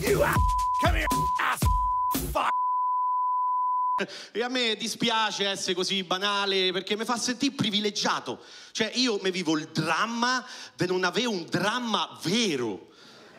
You 0.00 0.22
ass. 0.22 0.36
Come 0.80 0.96
here, 0.96 1.06
ass. 1.40 1.60
E 4.32 4.42
a 4.42 4.48
me 4.48 4.76
dispiace 4.76 5.48
essere 5.48 5.74
così 5.74 6.02
banale 6.02 6.70
perché 6.70 6.96
mi 6.96 7.06
fa 7.06 7.16
sentire 7.16 7.54
privilegiato. 7.54 8.40
Cioè, 8.72 8.90
io 8.96 9.18
mi 9.22 9.30
vivo 9.30 9.56
il 9.56 9.68
dramma 9.72 10.44
di 10.74 10.86
non 10.86 11.02
avere 11.02 11.28
un 11.28 11.46
dramma 11.48 12.18
vero. 12.22 12.88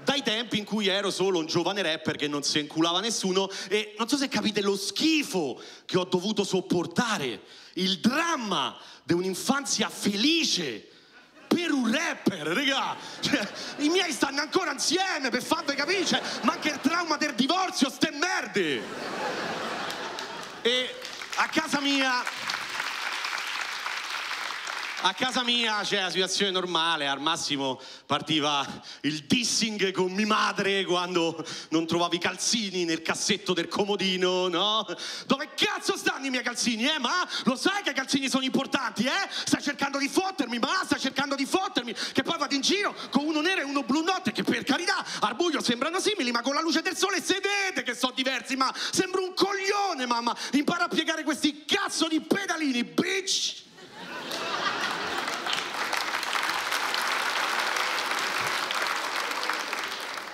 Dai 0.03 0.23
tempi 0.23 0.57
in 0.57 0.65
cui 0.65 0.87
ero 0.87 1.11
solo 1.11 1.37
un 1.37 1.45
giovane 1.45 1.83
rapper 1.83 2.15
che 2.15 2.27
non 2.27 2.41
si 2.41 2.59
inculava 2.59 3.01
nessuno 3.01 3.49
e 3.69 3.93
non 3.99 4.07
so 4.07 4.17
se 4.17 4.29
capite 4.29 4.61
lo 4.61 4.75
schifo 4.75 5.61
che 5.85 5.97
ho 5.97 6.05
dovuto 6.05 6.43
sopportare. 6.43 7.41
Il 7.73 7.99
dramma 7.99 8.75
di 9.03 9.13
un'infanzia 9.13 9.89
felice 9.89 10.87
per 11.67 11.71
un 11.71 11.91
rapper, 11.91 12.47
raga. 12.47 12.95
Cioè, 13.19 13.47
I 13.77 13.89
miei 13.89 14.11
stanno 14.11 14.41
ancora 14.41 14.71
insieme 14.71 15.29
per 15.29 15.43
farvi 15.43 15.75
capire, 15.75 16.05
cioè, 16.05 16.21
ma 16.43 16.53
anche 16.53 16.69
il 16.69 16.79
trauma 16.79 17.17
del 17.17 17.33
divorzio, 17.33 17.89
ste 17.89 18.11
merde. 18.11 18.81
E 20.61 20.95
a 21.35 21.47
casa 21.49 21.79
mia. 21.79 22.45
A 25.07 25.13
casa 25.13 25.41
mia 25.41 25.79
c'è 25.83 26.01
la 26.01 26.09
situazione 26.09 26.51
normale, 26.51 27.07
al 27.07 27.21
massimo 27.21 27.79
partiva 28.05 28.67
il 29.03 29.23
dissing 29.23 29.91
con 29.91 30.11
mia 30.11 30.25
madre 30.25 30.83
quando 30.83 31.45
non 31.69 31.87
trovavi 31.87 32.17
i 32.17 32.19
calzini 32.19 32.83
nel 32.83 33.01
cassetto 33.01 33.53
del 33.53 33.69
comodino, 33.69 34.49
no? 34.49 34.85
Dove 35.25 35.51
cazzo 35.55 35.95
stanno 35.95 36.25
i 36.25 36.29
miei 36.29 36.43
calzini, 36.43 36.89
eh? 36.89 36.99
Ma 36.99 37.25
lo 37.45 37.55
sai 37.55 37.83
che 37.83 37.91
i 37.91 37.93
calzini 37.93 38.27
sono 38.27 38.43
importanti, 38.43 39.05
eh? 39.05 39.29
Stai 39.45 39.61
cercando 39.61 39.97
di 39.97 40.09
fottermi, 40.09 40.59
ma 40.59 40.81
stai 40.83 40.99
cercando 40.99 41.35
di 41.35 41.45
fottermi, 41.45 41.95
che 42.11 42.23
poi 42.23 42.37
vado 42.37 42.55
in 42.55 42.61
giro 42.61 42.93
con 43.09 43.23
uno 43.23 43.39
nero 43.39 43.61
e 43.61 43.63
uno 43.63 43.83
blu 43.83 44.03
notte 44.03 44.33
che 44.33 44.43
per 44.43 44.65
carità 44.65 45.05
al 45.21 45.35
buio 45.35 45.61
sembrano 45.61 46.01
simili, 46.01 46.31
ma 46.31 46.41
con 46.41 46.53
la 46.53 46.59
luce 46.59 46.81
del 46.81 46.97
sole 46.97 47.23
si 47.23 47.35
vede 47.35 47.81
che 47.81 47.95
sono 47.95 48.11
diversi, 48.13 48.57
ma 48.57 48.75
sembra 48.91 49.21
un 49.21 49.33
coglione, 49.33 50.05
mamma. 50.05 50.35
Impara 50.51 50.83
a 50.83 50.89
piegare 50.89 51.23
questi 51.23 51.63
cazzo 51.63 52.09
di 52.09 52.19
pedalini, 52.19 52.83
bitch! 52.83 53.56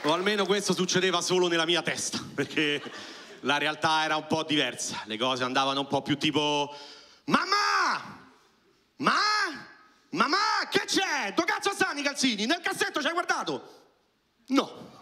O 0.06 0.12
almeno 0.12 0.46
questo 0.46 0.74
succedeva 0.74 1.22
solo 1.22 1.48
nella 1.48 1.66
mia 1.66 1.82
testa, 1.82 2.20
perché 2.36 2.82
la 3.42 3.58
realtà 3.58 4.04
era 4.04 4.18
un 4.18 4.28
po' 4.28 4.44
diversa. 4.44 5.02
Le 5.06 5.18
cose 5.18 5.46
andavano 5.46 5.80
un 5.80 5.88
po' 5.88 6.02
più 6.02 6.18
tipo... 6.18 6.76
Mamma! 7.26 8.30
Ma? 8.98 9.14
Mamma, 10.10 10.38
che 10.70 10.84
c'è? 10.86 11.32
Dove 11.34 11.50
cazzo 11.50 11.72
stanno 11.72 12.02
i 12.02 12.04
calzini? 12.04 12.46
Nel 12.46 12.60
cassetto 12.60 13.00
ci 13.00 13.08
hai 13.08 13.14
guardato? 13.14 13.84
No. 14.48 15.00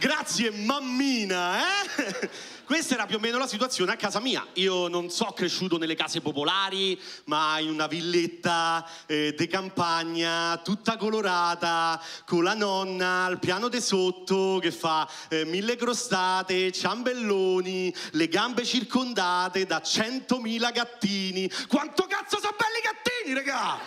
Grazie 0.00 0.50
mammina, 0.50 1.58
eh? 1.60 2.30
Questa 2.64 2.94
era 2.94 3.04
più 3.04 3.16
o 3.16 3.18
meno 3.18 3.36
la 3.36 3.46
situazione 3.46 3.92
a 3.92 3.96
casa 3.96 4.18
mia. 4.18 4.46
Io 4.54 4.88
non 4.88 5.10
so 5.10 5.26
cresciuto 5.36 5.76
nelle 5.76 5.94
case 5.94 6.22
popolari, 6.22 6.98
ma 7.24 7.58
in 7.58 7.68
una 7.68 7.86
villetta 7.86 8.88
eh, 9.04 9.34
de 9.36 9.46
campagna, 9.46 10.56
tutta 10.64 10.96
colorata, 10.96 12.02
con 12.24 12.42
la 12.44 12.54
nonna 12.54 13.26
al 13.26 13.38
piano 13.40 13.68
de 13.68 13.82
sotto 13.82 14.58
che 14.58 14.72
fa 14.72 15.06
eh, 15.28 15.44
mille 15.44 15.76
crostate, 15.76 16.72
ciambelloni, 16.72 17.94
le 18.12 18.28
gambe 18.28 18.64
circondate 18.64 19.66
da 19.66 19.82
centomila 19.82 20.70
gattini. 20.70 21.50
Quanto 21.68 22.06
cazzo 22.06 22.38
sono 22.40 22.56
belli 22.56 22.78
i 22.78 22.82
gattini, 22.82 23.34
raga! 23.34 23.78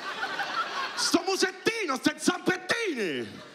Sto 0.93 1.23
musettino, 1.25 1.95
ste 1.95 2.13
zampettine! 2.19 3.52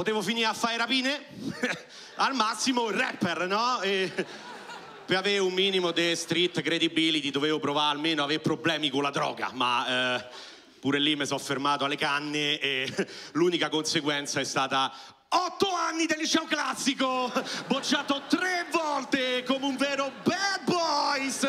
Potevo 0.00 0.22
finire 0.22 0.46
a 0.46 0.54
fare 0.54 0.78
rapine? 0.78 1.26
Al 2.16 2.34
massimo 2.34 2.88
rapper, 2.88 3.46
no? 3.46 3.82
E 3.82 4.10
per 5.04 5.18
avere 5.18 5.40
un 5.40 5.52
minimo 5.52 5.90
di 5.90 6.16
street 6.16 6.62
credibility 6.62 7.30
dovevo 7.30 7.58
provare 7.58 7.96
almeno 7.96 8.22
a 8.22 8.24
avere 8.24 8.40
problemi 8.40 8.88
con 8.88 9.02
la 9.02 9.10
droga, 9.10 9.50
ma 9.52 10.16
eh, 10.16 10.26
pure 10.80 10.98
lì 10.98 11.16
mi 11.16 11.26
sono 11.26 11.38
fermato 11.38 11.84
alle 11.84 11.98
canne 11.98 12.58
e 12.58 13.08
l'unica 13.32 13.68
conseguenza 13.68 14.40
è 14.40 14.44
stata 14.44 14.90
otto 15.28 15.70
anni 15.70 16.06
del 16.06 16.16
liceo 16.16 16.46
classico, 16.46 17.30
bocciato 17.66 18.22
tre 18.26 18.68
volte 18.70 19.42
come 19.42 19.66
un 19.66 19.76
vero 19.76 20.10
bad 20.22 20.62
boys. 20.64 21.46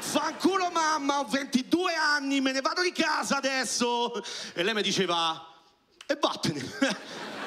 Fanculo 0.00 0.68
mamma, 0.68 1.20
ho 1.20 1.24
22 1.24 1.94
anni, 1.94 2.42
me 2.42 2.52
ne 2.52 2.60
vado 2.60 2.82
di 2.82 2.92
casa 2.92 3.38
adesso. 3.38 4.22
E 4.52 4.62
lei 4.62 4.74
mi 4.74 4.82
diceva, 4.82 5.42
e 6.06 6.18
vattene. 6.20 7.32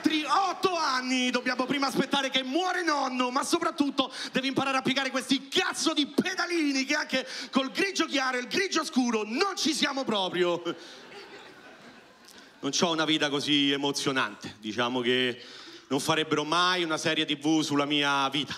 Altri 0.00 0.24
otto 0.24 0.74
anni, 0.76 1.30
dobbiamo 1.30 1.66
prima 1.66 1.88
aspettare 1.88 2.30
che 2.30 2.42
muore 2.42 2.82
nonno, 2.82 3.30
ma 3.30 3.44
soprattutto 3.44 4.10
devi 4.32 4.48
imparare 4.48 4.78
a 4.78 4.80
piegare 4.80 5.10
questi 5.10 5.48
cazzo 5.48 5.92
di 5.92 6.06
pedalini 6.06 6.86
che 6.86 6.94
anche 6.94 7.28
col 7.50 7.70
grigio 7.70 8.06
chiaro 8.06 8.38
e 8.38 8.40
il 8.40 8.46
grigio 8.46 8.82
scuro 8.82 9.24
non 9.26 9.56
ci 9.56 9.74
siamo 9.74 10.02
proprio. 10.04 10.62
Non 12.60 12.70
ho 12.80 12.90
una 12.90 13.04
vita 13.04 13.28
così 13.28 13.72
emozionante, 13.72 14.56
diciamo 14.58 15.02
che 15.02 15.38
non 15.88 16.00
farebbero 16.00 16.44
mai 16.44 16.82
una 16.82 16.96
serie 16.96 17.26
tv 17.26 17.60
sulla 17.60 17.84
mia 17.84 18.26
vita. 18.30 18.54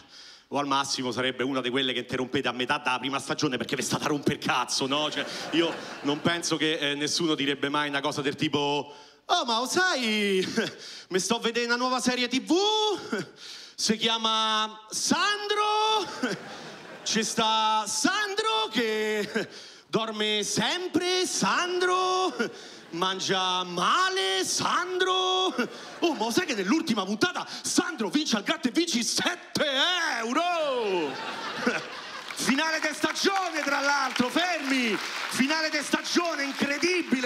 O 0.47 0.59
al 0.59 0.69
massimo 0.69 1.11
sarebbe 1.11 1.43
una 1.43 1.61
di 1.61 1.71
quelle 1.71 1.93
che 1.93 2.01
interrompete 2.01 2.47
a 2.47 2.53
metà 2.53 2.79
della 2.79 3.01
prima 3.01 3.19
stagione 3.19 3.57
perché 3.57 3.75
vi 3.75 3.83
state 3.83 4.05
a 4.05 4.09
romper 4.09 4.39
cazzo, 4.39 4.87
no? 4.87 5.11
Cioè, 5.11 5.27
io 5.53 5.75
non 6.03 6.21
penso 6.21 6.57
che 6.57 6.75
eh, 6.75 6.95
nessuno 6.95 7.35
direbbe 7.35 7.69
mai 7.69 7.89
una 7.89 8.01
cosa 8.01 8.23
del 8.23 8.37
tipo 8.37 8.95
Oh, 9.27 9.45
ma 9.45 9.59
lo 9.59 9.67
sai, 9.67 10.45
mi 11.09 11.19
sto 11.21 11.39
vedendo 11.39 11.75
una 11.75 11.83
nuova 11.83 12.01
serie 12.01 12.27
tv, 12.27 12.55
si 13.75 13.97
chiama 13.97 14.87
Sandro, 14.91 16.07
ci 17.05 17.23
sta 17.23 17.85
Sandro 17.87 18.69
che 18.71 19.49
dorme 19.87 20.43
sempre, 20.43 21.25
Sandro, 21.25 22.35
mangia 22.91 23.63
male, 23.63 24.45
Sandro. 24.45 25.55
Oh, 26.01 26.15
ma 26.15 26.25
lo 26.25 26.31
sai 26.33 26.45
che 26.45 26.55
nell'ultima 26.55 27.05
puntata 27.05 27.47
Sandro 27.63 28.09
vince 28.09 28.37
al 28.37 28.43
gratta 28.43 28.69
e 28.69 28.73
vinci 28.73 29.05
7 29.05 29.65
euro? 30.19 31.11
Finale 32.35 32.81
di 32.81 32.89
stagione, 32.93 33.63
tra 33.63 33.81
l'altro, 33.81 34.29
fermi! 34.29 34.97
Finale 34.97 35.71
di 35.71 35.79
stagione, 35.81 36.43
incredibile 36.43 37.22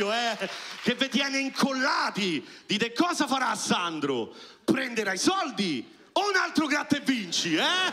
proprio, 0.00 0.12
eh! 0.12 0.48
Che 0.82 0.94
vi 0.94 1.08
tiene 1.08 1.38
incollati! 1.38 2.46
Dite 2.66 2.92
cosa 2.92 3.26
farà 3.26 3.54
Sandro? 3.54 4.32
Prenderà 4.64 5.12
i 5.12 5.18
soldi 5.18 5.86
o 6.12 6.28
un 6.28 6.36
altro 6.36 6.66
gratta 6.66 6.96
e 6.96 7.00
vinci, 7.00 7.54
eh? 7.54 7.92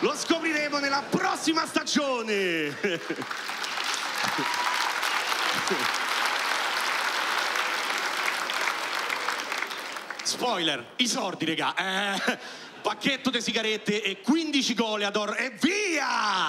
Lo 0.00 0.14
scopriremo 0.16 0.78
nella 0.78 1.02
prossima 1.08 1.64
stagione! 1.66 2.76
Spoiler, 10.22 10.94
i 10.96 11.06
soldi, 11.06 11.44
regà. 11.44 11.74
Eh 11.74 12.64
pacchetto 12.86 13.30
di 13.30 13.40
sigarette 13.40 14.00
e 14.00 14.20
15 14.20 14.74
goleador 14.74 15.34
e 15.36 15.50
via 15.60 16.45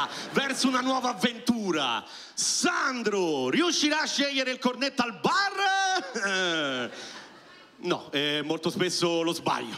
verso 0.58 0.70
una 0.70 0.82
nuova 0.82 1.10
avventura. 1.10 2.04
Sandro, 2.34 3.52
riuscirà 3.52 4.02
a 4.02 4.08
scegliere 4.08 4.50
il 4.50 4.58
cornetto 4.58 5.04
al 5.04 5.20
bar? 5.20 6.92
no, 7.78 8.12
eh, 8.12 8.42
molto 8.44 8.72
spesso 8.72 9.22
lo 9.22 9.34
sbaglio. 9.34 9.76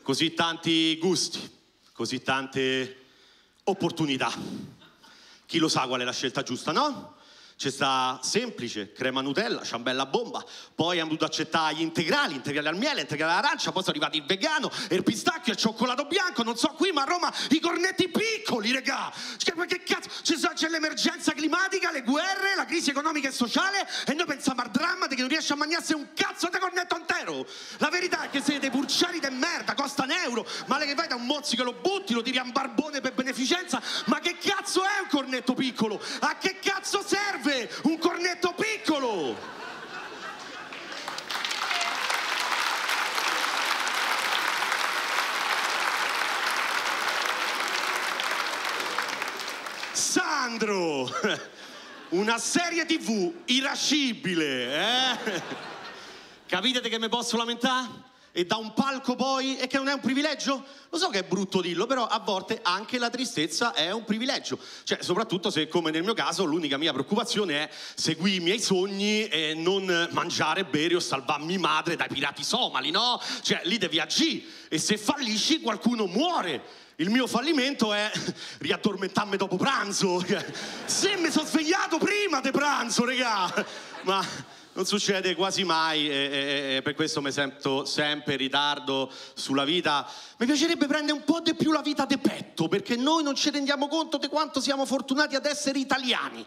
Così 0.00 0.32
tanti 0.32 0.96
gusti, 0.96 1.38
così 1.92 2.22
tante 2.22 3.04
opportunità. 3.64 4.32
Chi 5.44 5.58
lo 5.58 5.68
sa 5.68 5.86
qual 5.86 6.00
è 6.00 6.04
la 6.04 6.12
scelta 6.12 6.42
giusta, 6.42 6.72
no? 6.72 7.16
C'è 7.56 7.70
sta 7.70 8.20
semplice, 8.22 8.92
crema 8.92 9.22
Nutella, 9.22 9.62
ciambella 9.64 10.04
bomba, 10.04 10.44
poi 10.74 10.98
hanno 10.98 11.06
dovuto 11.06 11.24
accettare 11.24 11.76
gli 11.76 11.80
integrali, 11.80 12.34
integrali 12.34 12.68
al 12.68 12.76
miele, 12.76 13.00
integrali 13.00 13.32
all'arancia, 13.32 13.72
poi 13.72 13.82
sono 13.82 13.96
arrivati 13.96 14.18
il 14.18 14.24
vegano, 14.26 14.70
il 14.90 15.02
pistacchio, 15.02 15.54
il 15.54 15.58
cioccolato 15.58 16.04
bianco, 16.04 16.42
non 16.42 16.58
so 16.58 16.74
qui, 16.76 16.92
ma 16.92 17.00
a 17.00 17.04
Roma 17.06 17.32
i 17.48 17.58
cornetti 17.58 18.10
piccoli, 18.10 18.72
regà! 18.72 19.10
Cioè, 19.38 19.54
ma 19.56 19.64
che 19.64 19.82
cazzo? 19.82 20.10
C'è 20.52 20.68
l'emergenza 20.68 21.32
climatica, 21.32 21.90
le 21.90 22.02
guerre, 22.02 22.54
la 22.56 22.66
crisi 22.66 22.90
economica 22.90 23.28
e 23.28 23.32
sociale 23.32 23.88
e 24.06 24.12
noi 24.12 24.26
pensiamo 24.26 24.60
al 24.60 24.70
dramma 24.70 25.06
di 25.06 25.14
che 25.14 25.22
non 25.22 25.30
riesce 25.30 25.54
a 25.54 25.56
mangiarsi 25.56 25.94
un 25.94 26.08
cazzo 26.14 26.50
di 26.52 26.58
cornetto 26.58 26.94
intero! 26.94 27.46
La 27.78 27.88
verità 27.88 28.24
è 28.24 28.28
che 28.28 28.42
siete 28.42 28.68
purciari 28.68 29.18
di 29.18 29.30
merda, 29.30 29.72
costa 29.72 30.02
un 30.02 30.10
euro, 30.10 30.46
male 30.66 30.84
che 30.84 30.94
vai 30.94 31.08
da 31.08 31.14
un 31.14 31.24
mozzico 31.24 31.62
lo 31.62 31.72
butti, 31.72 32.12
lo 32.12 32.20
tiri 32.20 32.36
a 32.36 32.42
un 32.42 32.52
barbone 32.52 33.00
per 33.00 33.14
beneficenza, 33.14 33.80
ma 34.06 34.20
che 34.20 34.36
cazzo 34.36 34.82
è 34.82 35.00
un 35.00 35.08
cornetto 35.08 35.54
piccolo? 35.54 35.98
A 36.20 36.36
che 36.36 36.58
cazzo 36.60 37.02
serve? 37.02 37.44
Serve 37.46 37.70
un 37.82 37.98
cornetto 37.98 38.54
piccolo. 38.54 39.36
Sandro, 49.92 51.08
una 52.10 52.38
serie 52.38 52.84
tv 52.84 53.32
irascibile, 53.46 55.14
eh? 55.22 55.42
Capite 56.46 56.80
che 56.80 56.98
mi 56.98 57.08
posso 57.08 57.36
lamentare? 57.36 58.14
E 58.36 58.44
da 58.44 58.56
un 58.56 58.74
palco 58.74 59.16
poi, 59.16 59.56
e 59.56 59.66
che 59.66 59.78
non 59.78 59.88
è 59.88 59.94
un 59.94 60.00
privilegio? 60.00 60.62
Lo 60.90 60.98
so 60.98 61.08
che 61.08 61.20
è 61.20 61.22
brutto 61.22 61.62
dirlo, 61.62 61.86
però 61.86 62.06
a 62.06 62.18
volte 62.18 62.60
anche 62.62 62.98
la 62.98 63.08
tristezza 63.08 63.72
è 63.72 63.90
un 63.90 64.04
privilegio. 64.04 64.58
Cioè, 64.84 64.98
soprattutto 65.00 65.48
se, 65.48 65.68
come 65.68 65.90
nel 65.90 66.02
mio 66.02 66.12
caso, 66.12 66.44
l'unica 66.44 66.76
mia 66.76 66.92
preoccupazione 66.92 67.62
è 67.62 67.70
seguire 67.94 68.36
i 68.36 68.40
miei 68.40 68.60
sogni 68.60 69.26
e 69.28 69.54
non 69.56 70.10
mangiare, 70.10 70.66
bere 70.66 70.96
o 70.96 71.00
salvarmi 71.00 71.56
madre 71.56 71.96
dai 71.96 72.08
pirati 72.08 72.44
somali, 72.44 72.90
no? 72.90 73.18
Cioè, 73.40 73.62
lì 73.64 73.78
devi 73.78 74.00
agire. 74.00 74.42
E 74.68 74.76
se 74.76 74.98
fallisci, 74.98 75.62
qualcuno 75.62 76.04
muore. 76.04 76.84
Il 76.96 77.08
mio 77.08 77.26
fallimento 77.26 77.94
è 77.94 78.10
riaddormentarmi 78.60 79.38
dopo 79.38 79.56
pranzo. 79.56 80.22
Se 80.84 81.16
mi 81.16 81.30
sono 81.30 81.46
svegliato 81.46 81.96
prima 81.96 82.40
di 82.42 82.50
pranzo, 82.50 83.06
regà. 83.06 83.64
Ma 84.02 84.22
non 84.76 84.84
succede 84.84 85.34
quasi 85.34 85.64
mai 85.64 86.06
e, 86.06 86.12
e, 86.12 86.76
e, 86.76 86.82
per 86.82 86.94
questo 86.94 87.22
mi 87.22 87.32
sento 87.32 87.86
sempre 87.86 88.34
in 88.34 88.38
ritardo 88.38 89.10
sulla 89.32 89.64
vita. 89.64 90.06
Mi 90.36 90.44
piacerebbe 90.44 90.86
prendere 90.86 91.16
un 91.16 91.24
po' 91.24 91.40
di 91.40 91.54
più 91.54 91.72
la 91.72 91.80
vita 91.80 92.04
di 92.04 92.18
petto 92.18 92.68
perché 92.68 92.94
noi 92.94 93.22
non 93.22 93.34
ci 93.34 93.50
rendiamo 93.50 93.88
conto 93.88 94.18
di 94.18 94.28
quanto 94.28 94.60
siamo 94.60 94.84
fortunati 94.84 95.34
ad 95.34 95.46
essere 95.46 95.78
italiani. 95.78 96.46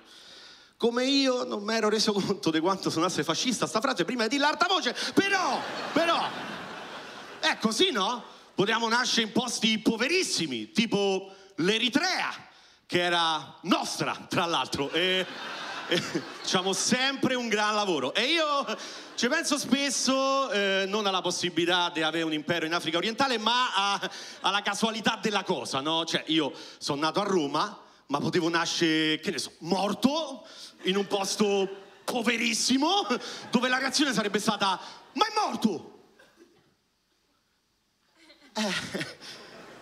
Come 0.78 1.06
io 1.06 1.44
non 1.44 1.64
mi 1.64 1.74
ero 1.74 1.90
reso 1.90 2.14
conto 2.14 2.52
di 2.52 2.60
quanto 2.60 2.92
suonasse 2.92 3.24
fascista 3.24 3.66
sta 3.66 3.82
frase 3.82 4.06
prima 4.06 4.28
di 4.28 4.38
dirla 4.38 4.56
voce, 4.68 4.96
però, 5.16 5.60
però, 5.92 6.24
è 7.40 7.58
così, 7.60 7.92
no? 7.92 8.24
Potevamo 8.54 8.88
nascere 8.88 9.24
in 9.24 9.32
posti 9.32 9.80
poverissimi, 9.80 10.72
tipo 10.72 11.34
l'Eritrea, 11.56 12.32
che 12.86 13.02
era 13.02 13.58
nostra, 13.64 14.26
tra 14.30 14.46
l'altro. 14.46 14.92
E 14.92 15.26
facciamo 16.42 16.74
sempre 16.74 17.34
un 17.36 17.48
gran 17.48 17.74
lavoro. 17.74 18.14
E 18.14 18.26
io 18.26 18.66
ci 19.16 19.28
penso 19.28 19.58
spesso, 19.58 20.50
eh, 20.52 20.86
non 20.88 21.08
alla 21.08 21.22
possibilità 21.22 21.90
di 21.90 22.02
avere 22.02 22.24
un 22.24 22.34
impero 22.34 22.66
in 22.66 22.74
Africa 22.74 22.98
orientale, 22.98 23.38
ma 23.38 23.74
a, 23.74 24.12
alla 24.42 24.62
casualità 24.62 25.18
della 25.22 25.44
cosa, 25.44 25.82
no? 25.82 26.06
Cioè, 26.06 26.24
io 26.28 26.54
sono 26.78 27.02
nato 27.02 27.22
a 27.22 27.24
Roma, 27.24 27.78
ma 28.08 28.20
potevo 28.20 28.50
nascere, 28.50 29.20
che 29.20 29.32
ne 29.32 29.40
so, 29.40 29.54
morto 29.60 30.46
in 30.84 30.96
un 30.96 31.08
posto 31.08 31.68
poverissimo, 32.04 33.08
dove 33.50 33.68
la 33.68 33.80
reazione 33.80 34.14
sarebbe 34.14 34.40
stata: 34.40 34.80
Ma 35.14 35.26
è 35.26 35.34
morto! 35.36 35.98
Eh 38.54 39.28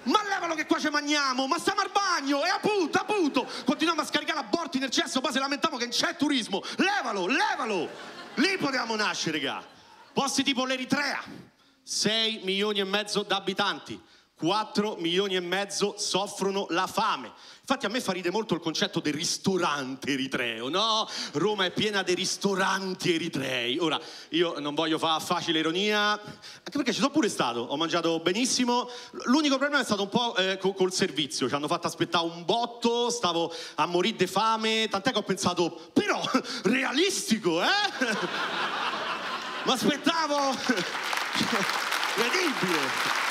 ma 0.08 0.24
levalo 0.24 0.56
che 0.56 0.66
qua 0.66 0.80
ci 0.80 0.90
mangiamo, 0.90 1.48
ma 1.48 1.58
stiamo 1.60 1.82
al 1.82 1.92
bagno, 1.92 2.44
e 2.44 2.50
appunto, 2.50 2.98
appunto, 2.98 3.48
continuiamo 3.66 4.02
a 4.02 4.06
scaricare 4.06 4.27
aborti 4.68 4.80
nel 4.80 4.90
cesso, 4.90 5.22
poi 5.22 5.32
se 5.32 5.40
lamentiamo 5.40 5.78
che 5.78 5.88
c'è 5.88 6.16
turismo, 6.18 6.62
levalo, 6.78 7.26
levalo, 7.26 7.90
lì 8.36 8.58
potevamo 8.58 8.96
nascere, 8.96 9.40
raga. 9.40 9.66
Posti 10.14 10.44
tipo 10.44 10.66
l'Eritrea, 10.66 11.24
6 11.84 12.42
milioni 12.44 12.80
e 12.80 12.84
mezzo 12.84 13.24
di 13.24 13.34
abitanti, 13.34 14.00
4 14.38 14.98
milioni 14.98 15.36
e 15.36 15.40
mezzo 15.40 15.96
soffrono 15.98 16.68
la 16.70 16.86
fame. 16.86 17.32
Infatti 17.70 17.86
a 17.86 17.90
me 17.90 18.00
fa 18.00 18.14
ridere 18.14 18.32
molto 18.32 18.54
il 18.54 18.62
concetto 18.62 19.02
del 19.02 19.14
ristorante 19.14 20.14
eritreo, 20.14 20.70
no? 20.70 21.06
Roma 21.34 21.66
è 21.66 21.72
piena 21.72 22.02
di 22.02 22.14
ristoranti 22.14 23.14
eritrei. 23.14 23.78
Ora, 23.78 24.00
io 24.30 24.58
non 24.60 24.74
voglio 24.74 24.98
fare 24.98 25.22
facile 25.22 25.60
ironia, 25.60 26.12
anche 26.12 26.72
perché 26.72 26.94
ci 26.94 27.00
sono 27.02 27.12
pure 27.12 27.28
stato, 27.28 27.60
ho 27.60 27.76
mangiato 27.76 28.22
benissimo. 28.22 28.90
L'unico 29.26 29.58
problema 29.58 29.82
è 29.82 29.84
stato 29.84 30.04
un 30.04 30.08
po' 30.08 30.34
eh, 30.38 30.58
col 30.58 30.94
servizio, 30.94 31.50
ci 31.50 31.56
hanno 31.56 31.68
fatto 31.68 31.88
aspettare 31.88 32.24
un 32.24 32.46
botto, 32.46 33.10
stavo 33.10 33.54
a 33.76 33.86
morire 33.86 34.16
di 34.16 34.28
fame, 34.28 34.88
tant'è 34.90 35.12
che 35.12 35.18
ho 35.18 35.24
pensato, 35.24 35.90
però, 35.92 36.22
realistico, 36.64 37.62
eh? 37.62 37.66
Ma 39.66 39.74
aspettavo... 39.74 40.56
Incredibile! 42.16 43.27